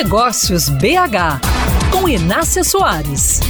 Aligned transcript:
Negócios 0.00 0.68
BH, 0.68 1.90
com 1.90 2.08
Inácia 2.08 2.62
Soares. 2.62 3.40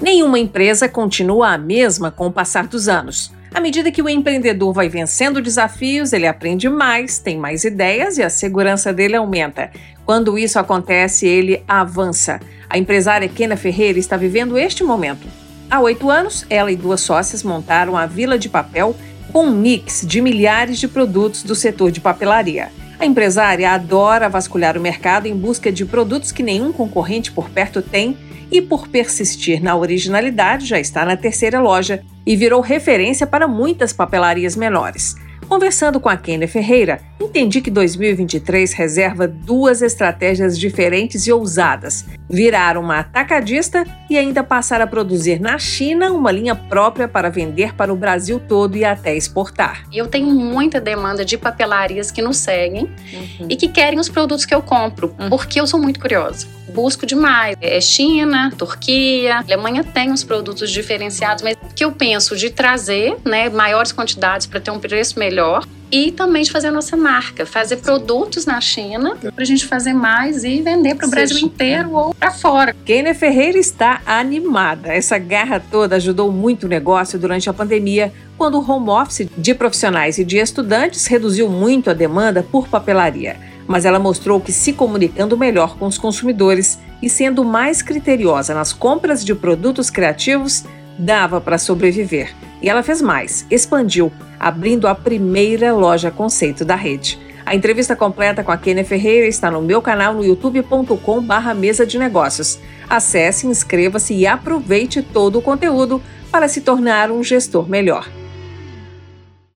Nenhuma 0.00 0.38
empresa 0.38 0.88
continua 0.88 1.52
a 1.52 1.58
mesma 1.58 2.10
com 2.10 2.28
o 2.28 2.32
passar 2.32 2.66
dos 2.66 2.88
anos. 2.88 3.30
À 3.54 3.60
medida 3.60 3.92
que 3.92 4.00
o 4.00 4.08
empreendedor 4.08 4.72
vai 4.72 4.88
vencendo 4.88 5.42
desafios, 5.42 6.14
ele 6.14 6.26
aprende 6.26 6.66
mais, 6.70 7.18
tem 7.18 7.36
mais 7.36 7.62
ideias 7.64 8.16
e 8.16 8.22
a 8.22 8.30
segurança 8.30 8.90
dele 8.90 9.16
aumenta. 9.16 9.70
Quando 10.06 10.38
isso 10.38 10.58
acontece, 10.58 11.26
ele 11.26 11.62
avança. 11.68 12.40
A 12.70 12.78
empresária 12.78 13.28
Kena 13.28 13.54
Ferreira 13.54 13.98
está 13.98 14.16
vivendo 14.16 14.56
este 14.56 14.82
momento. 14.82 15.28
Há 15.70 15.78
oito 15.80 16.10
anos, 16.10 16.46
ela 16.48 16.72
e 16.72 16.74
duas 16.74 17.02
sócias 17.02 17.42
montaram 17.42 17.98
a 17.98 18.06
Vila 18.06 18.38
de 18.38 18.48
Papel 18.48 18.96
com 19.32 19.44
um 19.46 19.50
mix 19.50 20.04
de 20.06 20.20
milhares 20.20 20.78
de 20.78 20.88
produtos 20.88 21.42
do 21.42 21.54
setor 21.54 21.90
de 21.90 22.00
papelaria. 22.00 22.70
A 22.98 23.06
empresária 23.06 23.70
adora 23.70 24.28
vasculhar 24.28 24.76
o 24.76 24.80
mercado 24.80 25.26
em 25.26 25.34
busca 25.34 25.72
de 25.72 25.86
produtos 25.86 26.32
que 26.32 26.42
nenhum 26.42 26.72
concorrente 26.72 27.32
por 27.32 27.48
perto 27.48 27.80
tem 27.80 28.16
e, 28.50 28.60
por 28.60 28.88
persistir 28.88 29.62
na 29.62 29.76
originalidade, 29.76 30.66
já 30.66 30.78
está 30.78 31.04
na 31.04 31.16
terceira 31.16 31.60
loja 31.60 32.02
e 32.26 32.36
virou 32.36 32.60
referência 32.60 33.26
para 33.26 33.48
muitas 33.48 33.92
papelarias 33.92 34.56
menores. 34.56 35.14
Conversando 35.48 35.98
com 35.98 36.08
a 36.08 36.16
Kênia 36.16 36.46
Ferreira, 36.46 37.00
entendi 37.20 37.60
que 37.60 37.70
2023 37.70 38.72
reserva 38.72 39.28
duas 39.28 39.82
estratégias 39.82 40.58
diferentes 40.58 41.26
e 41.26 41.32
ousadas: 41.32 42.04
virar 42.28 42.76
uma 42.76 43.00
atacadista 43.00 43.84
e 44.08 44.16
ainda 44.16 44.42
passar 44.42 44.80
a 44.80 44.86
produzir 44.86 45.40
na 45.40 45.58
China 45.58 46.10
uma 46.12 46.32
linha 46.32 46.54
própria 46.54 47.06
para 47.06 47.28
vender 47.28 47.74
para 47.74 47.92
o 47.92 47.96
Brasil 47.96 48.40
todo 48.40 48.76
e 48.76 48.84
até 48.84 49.16
exportar. 49.16 49.84
Eu 49.92 50.06
tenho 50.06 50.28
muita 50.28 50.80
demanda 50.80 51.24
de 51.24 51.36
papelarias 51.36 52.10
que 52.10 52.22
nos 52.22 52.38
seguem 52.38 52.84
uhum. 53.12 53.46
e 53.48 53.56
que 53.56 53.68
querem 53.68 53.98
os 53.98 54.08
produtos 54.08 54.44
que 54.44 54.54
eu 54.54 54.62
compro, 54.62 55.14
uhum. 55.18 55.28
porque 55.28 55.60
eu 55.60 55.66
sou 55.66 55.80
muito 55.80 56.00
curiosa 56.00 56.46
busco 56.70 57.04
demais. 57.04 57.56
É 57.60 57.80
China, 57.80 58.52
Turquia, 58.56 59.38
Alemanha 59.38 59.82
tem 59.82 60.12
uns 60.12 60.22
produtos 60.22 60.70
diferenciados, 60.70 61.42
mas 61.42 61.56
que 61.74 61.84
eu 61.84 61.90
penso 61.90 62.36
de 62.36 62.48
trazer, 62.48 63.16
né, 63.24 63.48
maiores 63.48 63.90
quantidades 63.92 64.46
para 64.46 64.60
ter 64.60 64.70
um 64.70 64.78
preço 64.78 65.18
melhor 65.18 65.66
e 65.90 66.12
também 66.12 66.42
de 66.42 66.50
fazer 66.50 66.68
a 66.68 66.72
nossa 66.72 66.96
marca, 66.96 67.44
fazer 67.44 67.76
produtos 67.78 68.46
na 68.46 68.60
China 68.60 69.16
para 69.16 69.42
a 69.42 69.44
gente 69.44 69.66
fazer 69.66 69.92
mais 69.92 70.44
e 70.44 70.60
vender 70.60 70.94
para 70.94 71.06
o 71.06 71.10
Brasil 71.10 71.38
inteiro 71.38 71.92
ou 71.92 72.14
para 72.14 72.30
fora. 72.30 72.74
Kênia 72.84 73.14
Ferreira 73.14 73.58
está 73.58 74.00
animada. 74.06 74.92
Essa 74.92 75.18
garra 75.18 75.60
toda 75.60 75.96
ajudou 75.96 76.30
muito 76.30 76.64
o 76.64 76.68
negócio 76.68 77.18
durante 77.18 77.50
a 77.50 77.52
pandemia, 77.52 78.12
quando 78.38 78.58
o 78.58 78.70
home 78.70 78.90
office 78.90 79.28
de 79.36 79.54
profissionais 79.54 80.18
e 80.18 80.24
de 80.24 80.38
estudantes 80.38 81.06
reduziu 81.06 81.48
muito 81.48 81.90
a 81.90 81.94
demanda 81.94 82.42
por 82.42 82.68
papelaria 82.68 83.50
mas 83.70 83.84
ela 83.84 84.00
mostrou 84.00 84.40
que 84.40 84.50
se 84.50 84.72
comunicando 84.72 85.38
melhor 85.38 85.78
com 85.78 85.86
os 85.86 85.96
consumidores 85.96 86.76
e 87.00 87.08
sendo 87.08 87.44
mais 87.44 87.80
criteriosa 87.82 88.52
nas 88.52 88.72
compras 88.72 89.24
de 89.24 89.32
produtos 89.32 89.88
criativos, 89.88 90.64
dava 90.98 91.40
para 91.40 91.56
sobreviver. 91.56 92.34
E 92.60 92.68
ela 92.68 92.82
fez 92.82 93.00
mais, 93.00 93.46
expandiu, 93.48 94.12
abrindo 94.40 94.88
a 94.88 94.94
primeira 94.94 95.72
loja 95.74 96.10
conceito 96.10 96.64
da 96.64 96.74
rede. 96.74 97.20
A 97.44 97.54
entrevista 97.54 97.94
completa 97.94 98.42
com 98.42 98.50
a 98.50 98.56
Kênia 98.56 98.84
Ferreira 98.84 99.26
está 99.26 99.50
no 99.50 99.60
meu 99.60 99.82
canal 99.82 100.14
no 100.14 100.24
youtube.com/barra 100.24 101.52
mesa 101.52 101.84
de 101.84 101.98
negócios. 101.98 102.58
Acesse, 102.88 103.46
inscreva-se 103.46 104.14
e 104.14 104.26
aproveite 104.26 105.02
todo 105.02 105.38
o 105.38 105.42
conteúdo 105.42 106.00
para 106.30 106.48
se 106.48 106.60
tornar 106.60 107.10
um 107.10 107.22
gestor 107.22 107.68
melhor. 107.68 108.08